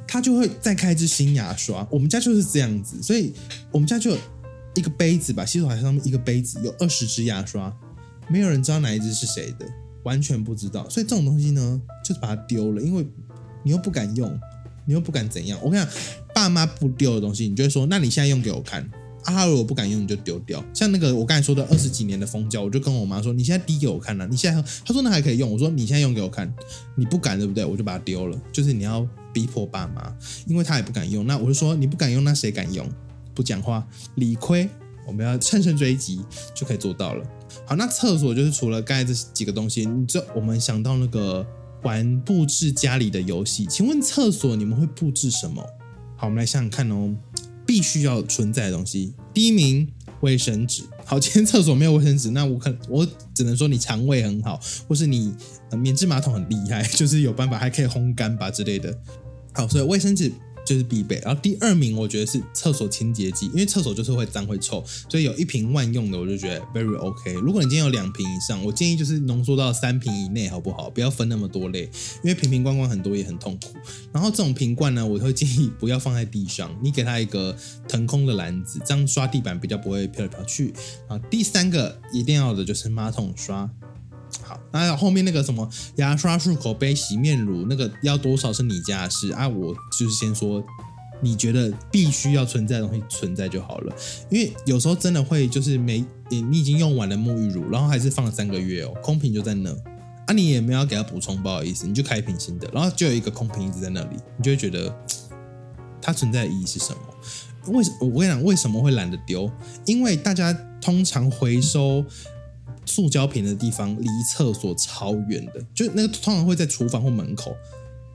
[0.07, 1.85] 他就会再开一支新牙刷。
[1.91, 3.33] 我们家就是这样子，所以
[3.69, 4.15] 我们家就
[4.75, 7.75] 一个杯子吧，洗手台上面一个杯子有二十支牙刷，
[8.29, 9.65] 没有人知道哪一支是谁的，
[10.03, 10.87] 完全不知道。
[10.89, 13.05] 所以这种东西呢，就是把它丢了，因为。
[13.63, 14.39] 你又不敢用，
[14.86, 15.58] 你又不敢怎样？
[15.63, 15.93] 我跟你讲，
[16.34, 18.89] 爸妈不丢的东西，你就会说，那你现在用给我看。
[19.23, 20.62] 啊，如果不敢用，你就丢掉。
[20.73, 24.28] 像那个我刚才说的二十几年的蜂胶，我就跟我妈说，你现在滴给我看了。
[24.28, 25.49] 你现在，她说那还可以用。
[25.49, 26.54] 我说你现在用给我看，
[26.95, 27.63] 你不敢对不对？
[27.63, 28.38] 我就把它丢了。
[28.52, 30.13] 就是你要逼迫爸妈，
[30.45, 31.26] 因为他也不敢用。
[31.26, 32.86] 那我就说你不敢用，那谁敢用？
[33.34, 34.69] 不讲话，理亏。
[35.08, 36.21] 我们要乘胜追击，
[36.54, 37.26] 就可以做到了。
[37.65, 41.47] 好，那厕所就是除了刚才这几个东西，你就我们想到那个。
[41.83, 45.61] 玩布置家里的游戏，请问厕所你们会布置什么？
[46.15, 47.13] 好，我们来想想看哦，
[47.65, 49.13] 必须要存在的东西。
[49.33, 49.87] 第一名，
[50.21, 50.83] 卫生纸。
[51.05, 55.33] 好，今天厕所没有卫生纸，那我可我只能说你肠胃很好，或是你
[55.69, 58.97] 呃免治马桶很厉害， 就是有办法还可以烘干吧之类的。
[59.53, 60.31] 好，所以卫生纸。
[60.65, 67.34] 就是必备，然后第二名我觉得是厕所清洁剂，因为厕所就是会脏会臭，所以有一瓶万用的我就觉得 very OK。
[67.34, 70.89] 如果你今天有两瓶以上，我建议就是浓缩到三瓶以内，好不好？
[70.89, 71.84] 不要分那么多类，
[72.23, 73.76] 因为瓶瓶罐罐很多也很痛苦。
[74.12, 77.56] 然后这种瓶罐呢，我会建议不要放在地上，你给它一个
[77.88, 80.73] 腾空的篮子，这样刷地板比较不会飘来飘去。
[81.08, 83.69] 啊，第三个一定要的就是马桶刷。
[84.73, 89.47] 好，那后面那个什么牙刷、漱口杯、洗面乳，那个要多少是你家的事啊？
[89.47, 90.62] 我就是先说
[91.21, 93.95] 你觉得必须要存在的东西存在就好了。
[94.31, 99.69] 因为有时候真的会就是没你已经用完了沐浴乳，然后还是放了三个月哦，空瓶就在那
[100.25, 104.91] 啊，你也没有给它补充，不好意思，你就开一瓶新的，然后就有一个空瓶一直在那里，你就会觉得
[106.01, 107.73] 它存在的意义是什么？
[107.73, 109.49] 为什我跟你讲，为什么会懒得丢？
[109.86, 112.03] 因为大家通常回收
[112.85, 117.55] 塑胶瓶的地方离厕所超远的，就那个通常会在厨房或门口。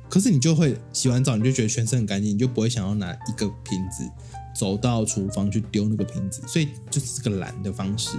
[0.08, 4.08] 可是你就会洗完澡，你就觉得全身很干净，你就不会想要拿一个瓶子
[4.54, 8.18] 走到厨房去丢那个瓶子，所以就是个懒的方式。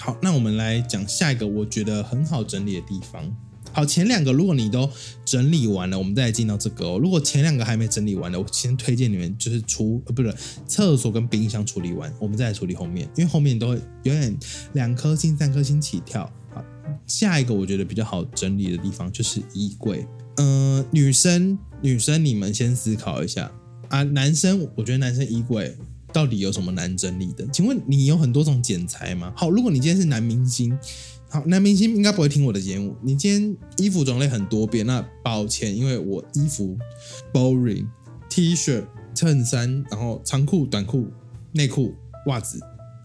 [0.00, 3.24] 好，那我们来讲下一个我觉得很好整理的地方。
[3.76, 4.90] 好，前两个如果你都
[5.22, 6.98] 整理完了，我们再来进到这个哦。
[6.98, 10.34] 如果前两个还没整理完的，我先推荐你们就是厨呃不是
[10.66, 14.34] 厕所跟冰箱处理完，我们再来处理后面，因为后面都会有点
[14.72, 16.24] 两颗星、三颗星起跳。
[16.54, 16.64] 好，
[17.06, 20.06] 下一个我觉得比较好整理的地方就是衣柜。
[20.36, 23.52] 嗯，女生女生你们先思考一下
[23.90, 25.76] 啊，男生我觉得男生衣柜
[26.14, 27.46] 到底有什么难整理的？
[27.52, 29.34] 请问你有很多种剪裁吗？
[29.36, 30.74] 好，如果你今天是男明星。
[31.28, 32.96] 好，男明星应该不会听我的节目。
[33.02, 36.78] 你今天衣服种类很多变，那抱歉，因为我衣服
[37.32, 41.08] boring，T 恤、衬衫，然后长裤、短裤、
[41.52, 41.94] 内裤、
[42.26, 42.60] 袜子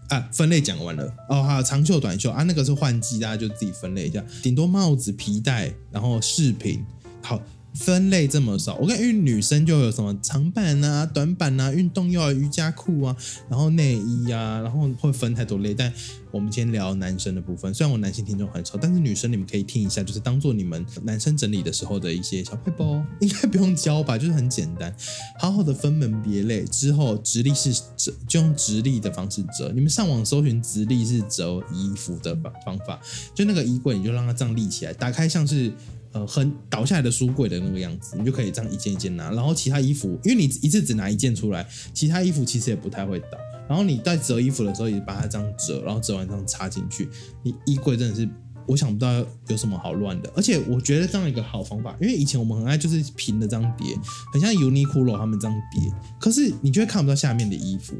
[0.08, 1.42] 啊，分类讲完了哦。
[1.42, 4.24] 好长袖、短袖啊，那个是换季，大家就自己分类一下。
[4.42, 6.84] 顶多帽子、皮带，然后饰品，
[7.20, 7.42] 好。
[7.74, 13.16] 分类这么少，我看因为女生就有什么长版啊、短版啊、运动用瑜伽裤啊，
[13.48, 15.72] 然后内衣啊，然后会分太多类。
[15.72, 15.92] 但
[16.30, 24.18] 我们先聊男生的部分，虽然我男性听众很少，但是女生你们可以听一下，就是当做你们男生整理的时候的一些小配包，应该不用教吧？
[24.18, 24.94] 就是很简单，
[25.38, 29.72] 好好的分门别类之后，直立式折就用直立的方式折。
[29.74, 33.00] 你们上网搜寻直立式折衣服的方方法，
[33.34, 35.72] 就那个衣柜你就让它这样立起来，打开像是。
[36.12, 39.30] 呃，很倒下来的书柜的那个样子，你就可以这样一件一件拿。
[39.30, 43.38] 然后其他衣服，因为你一次只拿一件出来，其他衣服其实也不太会倒。
[43.68, 47.08] 然后你在折衣服的时候，也把它这样折，然后折完这样插进去。
[47.42, 48.28] 你衣柜真的是，
[48.66, 50.30] 我想不到有什么好乱的。
[50.36, 53.96] 而且我觉得这样一个好方法，因为以前我们很爱就是平的这样叠，
[54.32, 55.90] 很像 Uniqlo 他们这样叠，
[56.20, 57.94] 可是你就会看不到下面的衣服。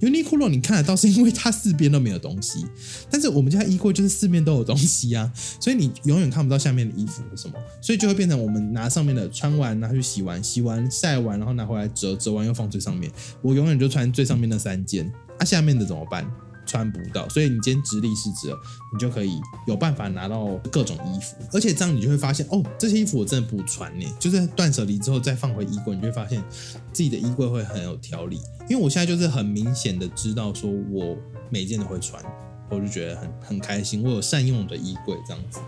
[0.00, 2.66] Uniqlo 你看得到是因为它四边都没有东西，
[3.10, 13.10] 但是我们家衣柜就是四面都有东西啊， 所以你永远看不到下面的衣服是什么，所以就会变成我们拿上面的穿完拿去洗完，洗完晒完，然后拿回来折，折完又放最上面。
[13.40, 16.30] 我永远就穿最上面那三件，啊，下面的怎么办？
[16.66, 18.58] 穿不到，所以你今天直立式折，
[18.92, 24.06] 你就可以有办法拿到各种衣服，而且这样你就会发现，哦，这些衣服我真的不穿呢。
[24.18, 26.42] 就是断舍离之后再放回衣柜，你就会发现
[26.92, 28.40] 自己的衣柜会很有条理。
[28.68, 31.16] 因为我现在就是很明显的知道，说我
[31.48, 32.20] 每件都会穿，
[32.68, 34.02] 我就觉得很很开心。
[34.02, 35.60] 我有善用我的衣柜这样子。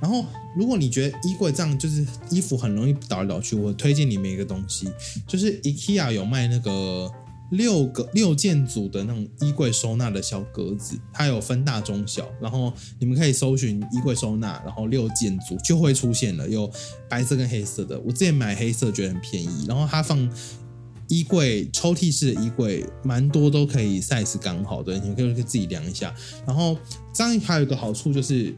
[0.00, 0.24] 然后，
[0.56, 4.92] 如果你觉得衣柜这样就是衣服很容易倒来倒去，我推荐你们一个东西，
[5.26, 7.10] 就是 IKEA 有卖那个。
[7.52, 16.70] 六个六件组的那种衣柜收纳的小格子，它有分大中小，然后你们可以搜寻衣柜收纳，然后六件组就会出现了，有
[17.10, 18.00] 白色跟黑色的。
[18.00, 20.30] 我之前买黑色觉得很便宜，然后它放
[21.08, 26.14] 衣柜抽屉式的衣柜，蛮多都可以 size 刚好的，你们可以自己量一下。
[26.46, 26.78] 然后
[27.12, 28.56] 这样还有一个好处就是，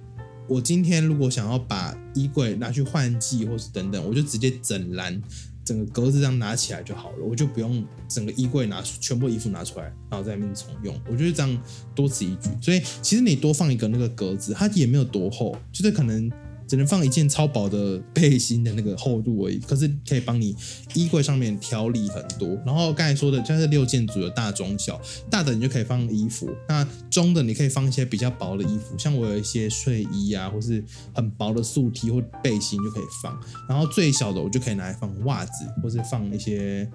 [0.49, 5.20] 我今天如果想要把衣柜拿去换季或是等等，我就直接整篮。
[5.64, 10.94] 整个格子这样拿起来就好了，我就不用整个衣柜拿出全部衣服拿出来，然后在那边重用。
[11.10, 11.62] 我觉得这样
[11.94, 12.50] 多此一举。
[12.60, 16.30] 所以其实你多放一个那个格子，它也没有多厚，就是可能。
[16.66, 20.56] 只能放一件超薄的背心的那个厚度而已，可是可以帮你
[20.94, 22.48] 衣柜上面调理很多。
[22.64, 25.00] 然后刚才说的就是六件组有大中小，
[25.30, 30.82] 大的你就可以放衣服，那中的你可以放一些比较薄的衣服，像我有一些睡衣啊，或是
[31.14, 33.38] 很薄的素 T 或背心就可以放。
[33.68, 36.90] 然后最小的我就可以拿来放袜子，或是放一些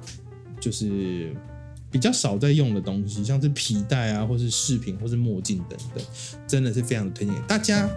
[0.59, 1.35] 就是
[1.91, 6.03] 比较少在用的东西，像是皮带啊，或是饰品，或是墨镜等等，
[6.47, 7.89] 真的是非常的推荐给大家。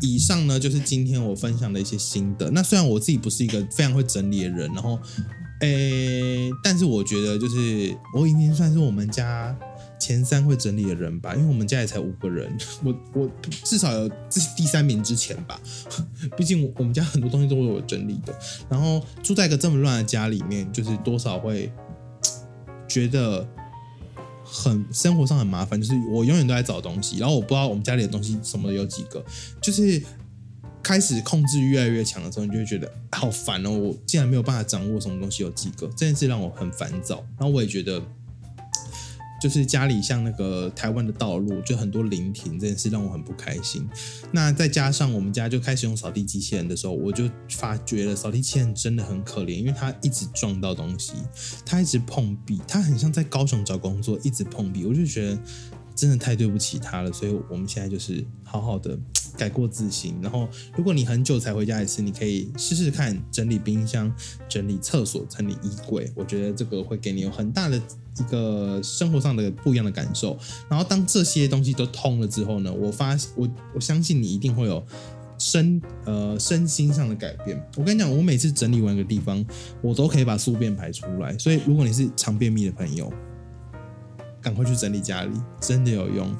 [0.00, 2.50] 以上呢就是今天我分享的一些心得。
[2.50, 4.98] 那虽然我自己不是一个非常会整理的人，然后，
[5.60, 9.56] 诶，但是我觉得就是我已经算是我们家
[9.98, 12.50] 前三会整理的人吧，因为我们家也才五个人，
[12.82, 13.30] 我我
[13.64, 15.60] 至少有这第三名之前吧。
[16.36, 18.34] 毕竟我们家很多东西都是我整理的，
[18.68, 21.72] 然后住在一个这么乱的家里面，就是多少会
[22.88, 23.46] 觉得。
[24.50, 29.24] 很生活上很麻烦，就是我永远都在找东西，然后我不知道我们家里的东西什么有几个，
[29.60, 30.02] 就是
[30.82, 33.70] 开始控制越来越强的时候，你就会觉得好烦哦！
[33.70, 37.24] 我竟然没有办法掌握什么东西有几个，这件事让我很烦躁。
[37.38, 38.02] 然后我也觉得，
[39.40, 43.88] 就是家里像那个台湾的道路，就很多临停，这件事让我很不开心。
[44.30, 51.14] 那再加上我们家就开始用扫地机器人的时候，我就发觉了扫地机器人真的很可怜，因为它一直撞到东西，
[51.64, 55.38] 它一直碰壁，它很像在高雄找工作，一直碰壁，我就觉得。
[55.92, 58.98] 真的太对不起它了，所以我们现在就是好好的
[59.36, 60.18] 改过自新。
[60.22, 64.10] 然后，如果你很久才回家一次，你可以试试看整理冰箱、
[64.48, 66.10] 整理厕所、整理衣柜。
[66.14, 67.78] 我觉得这个会给你有很大的
[68.18, 70.38] 一个生活上的不一样的感受。
[70.68, 74.84] 然后，当这些东西都通了之后呢，我发我我相信你一定会有
[75.38, 77.60] 身呃身心上的改变。
[77.76, 79.44] 我跟你讲，我每次整理完一个地方，
[79.80, 81.36] 我都可以把宿便排出来。
[81.38, 83.12] 所以，如果你是常便秘的朋友，
[84.42, 86.34] 赶快去整理家里，真的有用。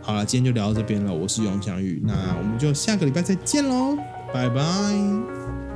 [0.00, 1.12] 好了，今天就聊到这边了。
[1.14, 3.96] 我是永祥宇，那我们就下个礼拜再见喽，
[4.32, 5.71] 拜拜。